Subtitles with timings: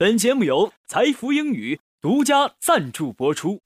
[0.00, 3.58] 本节目由财富英语独家赞助播出。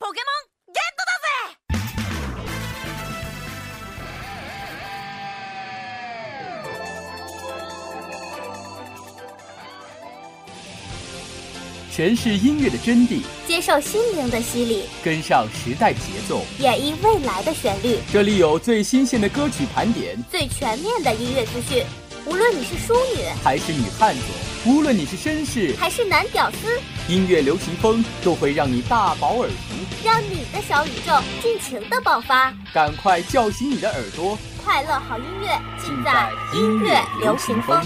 [11.93, 17.99] 诠释音乐的真谛，接受心灵的洗礼，跟上时代节奏，演绎未来的旋律。
[18.11, 21.85] 这里有最新鲜的歌曲盘点，最全面的音乐资讯。
[22.25, 24.23] 无论你是淑女还是女汉子，
[24.65, 26.81] 无论你是绅士还是男屌丝，
[27.13, 31.13] 音乐流行风都会让你大饱耳福，让你的小宇宙
[31.43, 32.55] 尽情的爆发。
[32.73, 35.49] 赶快叫醒你的耳朵，快乐好音乐
[35.85, 37.85] 尽在音乐流行风。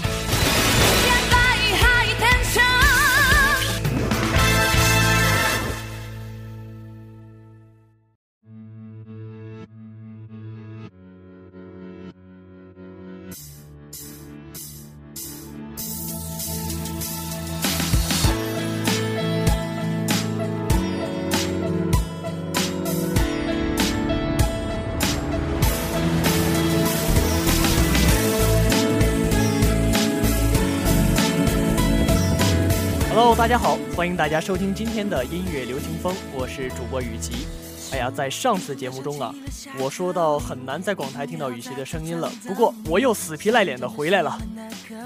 [33.37, 37.45] 大家好，欢迎大家收听今天的音乐流行风，我是主播雨琦。
[37.91, 39.31] 哎呀，在上次节目中啊，
[39.79, 44.35] 我说到很难在广台听到雨琦的声音了，不过我又死皮赖脸的回来了。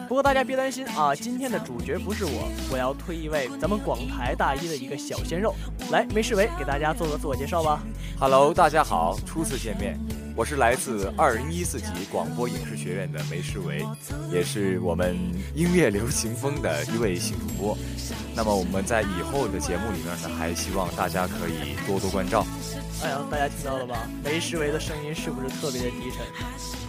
[0.07, 5.53] 不过大家别担心啊，今天的主角不是我，我要推一位咱们广台大一的一个小鲜肉，
[5.91, 7.83] 来，梅世伟给大家做个自我介绍吧。
[8.17, 9.99] Hello，大家好，初次见面。
[10.35, 13.85] 我是来自二零一四级广播影视学院的梅世维，
[14.31, 15.15] 也是我们
[15.53, 17.77] 音乐流行风的一位新主播。
[18.33, 22.45] 那么我们在以后的节目里面呢，还希望大家可以多多关照。
[23.03, 24.07] 哎呀，大家听到了吧？
[24.23, 26.25] 梅世维的声音是不是特别的低沉？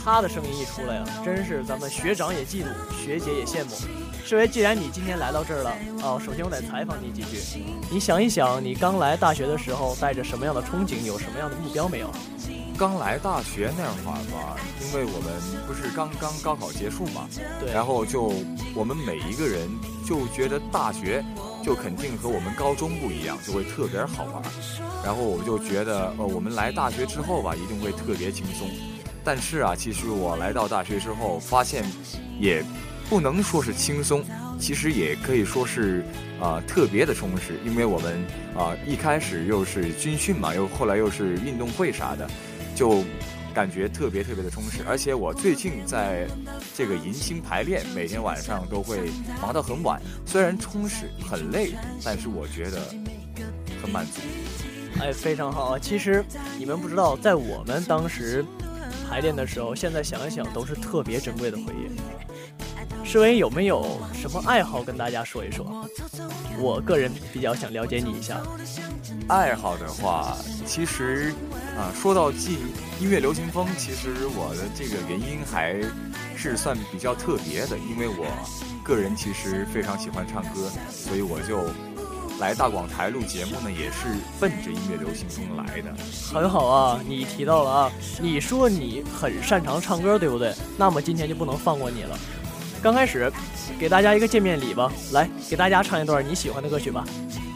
[0.05, 3.71] 他的声音一出来啊，真是咱们学长也嫉妒，学姐也羡慕。
[4.25, 7.39] 世维，既然你今天来到这儿了，哦，首先我得采访你几句。
[7.91, 12.11] 你想一想，你刚来大学的时候带着什么样的憧憬，有什么样的目标没有？
[12.79, 15.33] 刚来大学那会儿吧，因为我们
[15.67, 17.29] 不是刚刚高考结束嘛，
[17.61, 18.33] 对，然后就
[18.75, 19.69] 我们每一个人
[20.05, 21.25] 就觉得大学
[21.63, 24.43] 就肯定和我们高中不一样，就会特别好玩。
[25.05, 28.69] 然后我们就觉得，呃，我们来大学之后吧，一定会特别轻松。
[29.23, 31.85] 但是啊，其实我来到大学之后，发现
[32.41, 32.65] 也
[33.09, 34.25] 不能说是轻松，
[34.59, 36.05] 其实也可以说是
[36.41, 38.25] 啊特别的充实，因为我们
[38.57, 42.29] 啊一开始又是军训嘛，又后来又是运动会啥的。
[42.83, 43.05] 就
[43.55, 46.27] 感觉特别特别的充实，而且我最近在
[46.75, 49.09] 这个迎新排练，每天晚上都会
[49.41, 50.03] 忙到很晚。
[50.27, 52.81] 虽然充实很累，但是我觉得
[53.81, 54.21] 很满足。
[55.01, 55.79] 哎，非常好啊！
[55.79, 56.25] 其实
[56.59, 58.45] 你们不知道，在我们当时
[59.09, 62.32] 排练的时候，现在想一想都是特别珍贵的回忆。
[63.13, 65.87] 世伟有没有什么爱好跟大家说一说？
[66.59, 68.41] 我个人比较想了解你一下。
[69.29, 70.35] 爱好的话，
[70.65, 71.35] 其实
[71.77, 72.59] 啊，说到进
[73.03, 75.79] 音乐流行风，其实我的这个原因还
[76.35, 78.25] 是算比较特别的，因为我
[78.83, 81.67] 个人其实非常喜欢唱歌，所以我就
[82.41, 84.09] 来大广台录节目呢，也是
[84.41, 85.93] 奔着音乐流行风来的。
[86.33, 87.93] 很好啊，你提到了啊，
[88.23, 90.55] 你说你很擅长唱歌，对不对？
[90.79, 92.19] 那么今天就不能放过你了。
[92.83, 93.33] 刚开始，
[93.79, 97.05] 给大家一个见面礼吧，来给大家唱一段你喜欢的歌曲吧。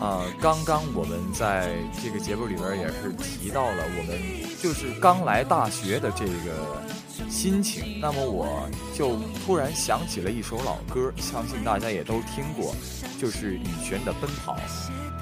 [0.01, 1.69] 啊，刚刚我们在
[2.01, 4.17] 这个节目里边也是提到了我们
[4.63, 6.81] 就是刚来大学的这个
[7.29, 12.73] 心情，那么我就突然想起了一首老歌，相信大家也都听过，
[13.21, 14.55] 就是羽泉的《奔跑》。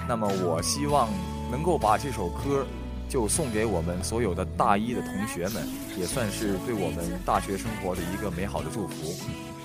[0.06, 1.08] 那么我希望
[1.50, 2.66] 能够把这首歌
[3.08, 5.66] 就送给我们所有的大一的同学们，
[5.98, 9.14] 也算是对我们大学生活的一个美好的祝福。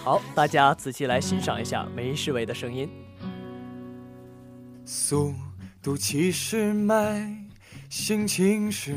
[0.02, 2.90] 好，大家仔细来欣赏一下梅世伟的声音。
[4.86, 5.34] 速
[5.84, 7.30] 度七十迈，
[7.90, 8.96] 心情是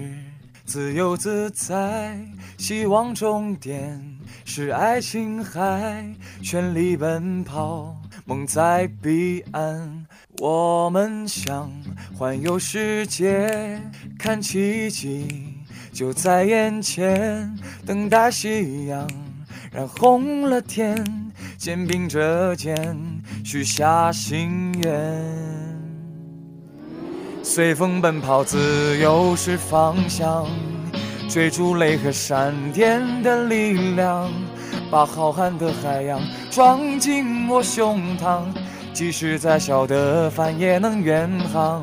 [0.65, 2.19] 自由自在，
[2.57, 4.01] 希望终点
[4.45, 6.07] 是爱琴海，
[6.41, 10.07] 全力奔跑，梦在彼岸，
[10.39, 11.71] 我们想
[12.17, 13.83] 环游世界，
[14.17, 15.27] 看奇迹
[15.93, 19.07] 就在眼前，等待夕阳。
[19.75, 21.03] 染红了天，
[21.57, 22.77] 肩并着肩，
[23.43, 24.93] 许下心愿。
[27.43, 30.47] 随风奔跑，自由是方向，
[31.27, 34.31] 追逐雷和闪电的力量，
[34.91, 36.21] 把浩瀚的海洋
[36.51, 38.43] 装进我胸膛，
[38.93, 41.83] 即使再小的帆也能远航。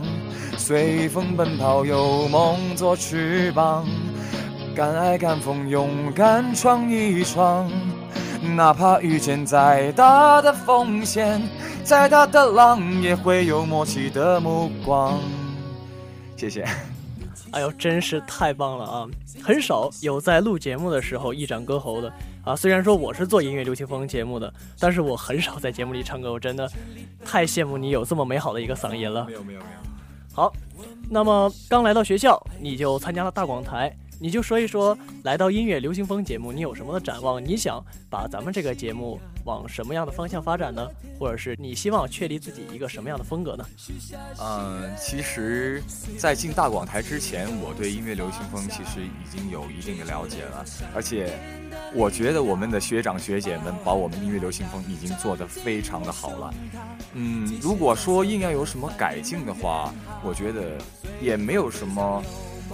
[0.59, 3.83] 随风奔跑，有梦做翅膀。
[4.79, 7.69] 敢爱敢疯，勇敢闯一闯，
[8.55, 11.41] 哪怕遇见再大的风险，
[11.83, 15.19] 再大的浪，也会有默契的目光。
[16.37, 16.65] 谢谢。
[17.51, 19.05] 哎呦，真是太棒了啊！
[19.43, 22.09] 很少有在录节目的时候一展歌喉的
[22.45, 22.55] 啊。
[22.55, 26.31] 虽然说我是做音乐流行风节目的，但是我很少在节目里唱歌。
[26.31, 26.71] 我真的
[27.25, 29.25] 太羡慕你有这么美好的一个嗓音了。
[29.25, 29.79] 没有没有没有。
[30.33, 30.53] 好，
[31.09, 33.93] 那么刚来到学校，你就参加了大广台。
[34.21, 37.41] 你就说一说，来到音乐流行风节目，你有什么的展望？
[37.43, 40.85] 你想把咱们这个节目往什么样的方向发展呢？
[41.17, 43.65] 或者是你希望确立自己一个什么样的风格呢？
[44.41, 45.81] 嗯，其实，
[46.17, 51.39] 在进大广台之前，我对音乐流行风其实已经有一定的了解了，而且，
[51.93, 56.53] 我觉得我们的学长学姐们把我们音乐流行风已经做得非常的好了。
[57.13, 59.93] 嗯，如果说硬要有什么改进的话，
[60.23, 60.77] 我觉得
[61.21, 62.21] 也没有什么。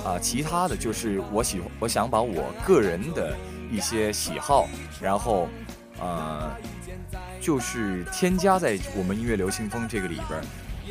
[0.04, 3.36] 啊，其他的就是我喜，我想把我个人的
[3.72, 4.68] 一些喜好，
[5.02, 5.48] 然后，
[6.00, 6.52] 呃，
[7.42, 10.42] 就是添加在我们音乐流行风这个里边，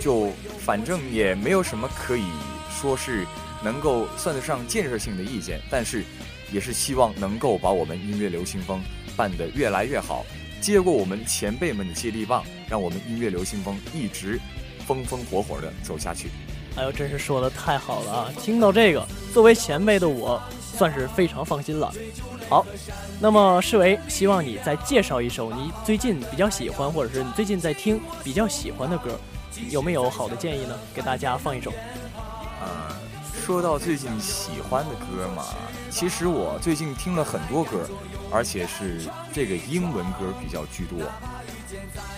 [0.01, 0.31] 就
[0.61, 2.25] 反正也没有什么可以
[2.71, 3.25] 说是
[3.63, 6.03] 能够算得上建设性的意见，但是
[6.51, 8.81] 也是希望能够把我们音乐流行风
[9.17, 10.25] 办得越来越好，
[10.61, 14.41] 接过我们前辈们的接力棒，让我们音乐流行风一直
[14.87, 16.29] 风风火火的走下去。
[16.77, 18.31] 哎呦，真是说的太好了啊！
[18.41, 21.93] 听到这个，作为前辈的我，算是非常放心了。
[22.49, 22.67] 好，
[23.21, 29.19] 那么世维，希望你再介绍一首你最近比较喜欢，或者是你最近在听比较喜欢的歌，
[29.71, 30.77] 有没有好的建议呢？
[30.93, 31.73] 给大家放一首。
[32.61, 32.97] 呃，
[33.47, 35.45] 说到最近喜欢的歌嘛，
[35.91, 37.89] 其实我最近听了很多歌，
[38.33, 40.99] 而且是这个英文歌比较居多。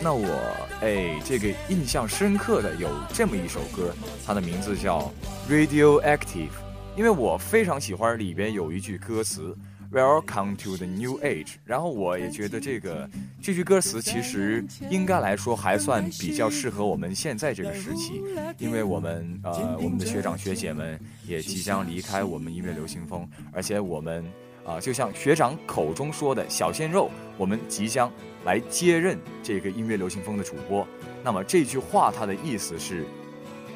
[0.01, 3.95] 那我哎，这个印象深刻的有这么一首歌，
[4.25, 5.13] 它的名字叫
[5.51, 6.49] 《Radioactive》，
[6.97, 9.57] 因为我非常喜欢里边有一句歌词
[9.93, 13.09] “Welcome to the New Age”，然后我也觉得这个
[13.41, 18.23] 这句歌词其实应该来说还算比较适合我们现在这个时期，
[18.59, 24.25] 因为我们呃我们的学长学姐们也即将离开我们音乐流行风，而且我们
[24.67, 28.11] 啊就像学长口中说的小鲜肉，我们即将。
[28.45, 30.87] 来接任这个音乐流行风的主播，
[31.21, 33.05] 那么这句话它的意思是，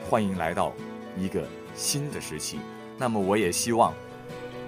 [0.08, 0.72] 欢迎来到
[1.18, 1.44] 一个
[1.74, 2.60] 新的时期。
[2.96, 3.92] 那么我也希望，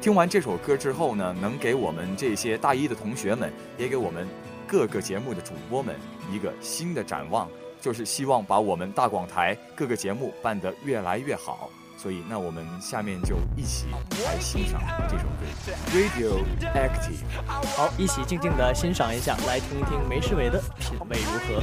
[0.00, 4.26] 听完这首歌之后呢，能给我们这些大一的同学们，也给我们
[4.66, 5.94] 各个节目的主播们
[6.32, 7.48] 一个新的展望，
[7.80, 11.70] 就是希望把我们大广台各个节目办得越来越好。
[12.02, 13.86] 所以，那我们下面就一起
[14.24, 15.46] 来欣赏这首歌
[15.94, 17.22] 《Radioactive》。
[17.76, 21.62] 好，一起静静的欣赏一下，来听一听梅世伟的品味如何。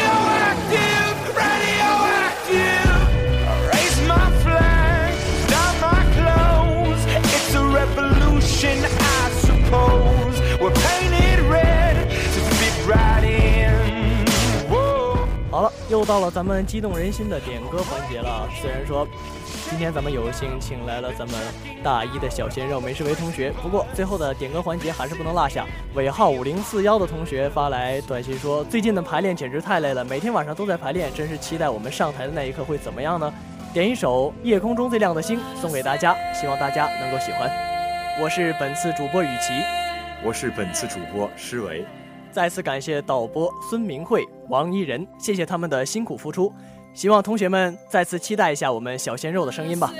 [15.89, 18.47] 又到了咱们激动人心的点歌环节了。
[18.61, 19.07] 虽然说
[19.69, 21.39] 今天咱们有幸请来了咱们
[21.83, 25.65] 大一的小鲜肉梅世维同学，不过最后的点歌环节还是不能落下。
[25.95, 33.33] 尾号五零四幺的同学发来短信说，最近的排练简直太累了，每天晚上都在排练，真是期待我们上台的那一刻会怎么样呢？
[33.73, 37.49] 点一首《夜空中最亮的星》送给大家，希望大家能够喜欢。
[38.21, 39.53] 我是本次主播雨琦，
[40.25, 41.85] 我是本次主播施维。
[42.31, 46.51] 再次感谢导播孙明慧、王怡仁，谢谢他们的辛苦付出。
[46.93, 49.93] 希望同学们再次期待一下我们小鲜肉的声音吧。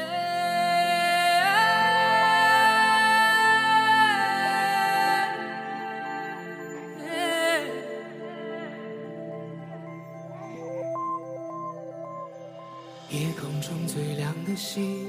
[13.09, 15.07] 夜空中最亮的星。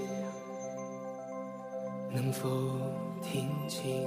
[2.15, 2.47] 能否
[3.23, 4.07] 听清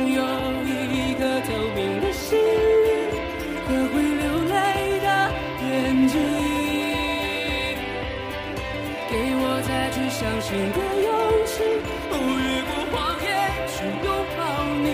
[10.21, 11.09] 相信的勇
[11.47, 11.63] 气，
[12.11, 13.27] 哦，越过谎言
[13.73, 13.73] 去
[14.05, 14.39] 拥抱
[14.83, 14.87] 你。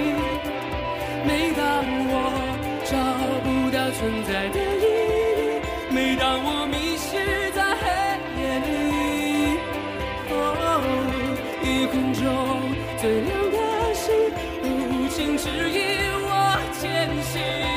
[1.27, 1.59] 每当
[2.07, 2.15] 我
[2.85, 2.95] 找
[3.43, 5.59] 不到存在的意义，
[5.93, 7.11] 每当我迷失
[7.51, 7.83] 在黑
[8.39, 9.59] 夜里，
[10.31, 10.33] 哦，
[11.61, 12.23] 夜空中
[12.95, 13.57] 最亮的
[13.93, 14.05] 星，
[14.63, 14.65] 哦，
[15.11, 15.77] 请指引
[16.23, 16.31] 我
[16.79, 16.81] 前
[17.21, 17.76] 行。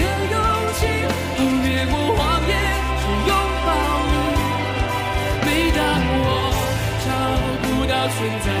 [8.21, 8.60] 不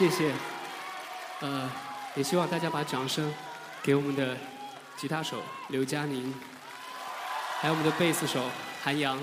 [0.00, 0.32] 谢谢，
[1.40, 1.70] 呃，
[2.14, 3.30] 也希望大家把掌声
[3.82, 4.34] 给我们的
[4.96, 6.34] 吉他手刘佳宁，
[7.60, 8.40] 还有我们的贝斯手
[8.82, 9.18] 韩阳，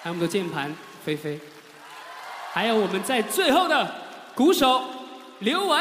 [0.00, 0.72] 还有我们的键盘
[1.04, 1.40] 菲菲，
[2.52, 3.92] 还有我们在最后的
[4.36, 4.84] 鼓手
[5.40, 5.80] 刘伟。